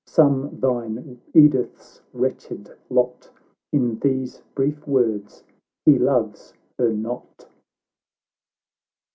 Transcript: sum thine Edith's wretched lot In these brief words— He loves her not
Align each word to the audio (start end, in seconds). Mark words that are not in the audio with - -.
sum 0.07 0.59
thine 0.59 1.21
Edith's 1.35 2.01
wretched 2.11 2.75
lot 2.89 3.29
In 3.71 3.99
these 3.99 4.41
brief 4.55 4.87
words— 4.87 5.43
He 5.85 5.99
loves 5.99 6.55
her 6.79 6.91
not 6.91 7.47